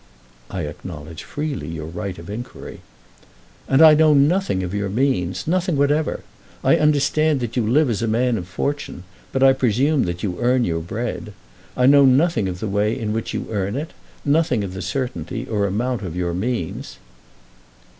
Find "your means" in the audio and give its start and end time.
4.73-5.45, 16.15-16.97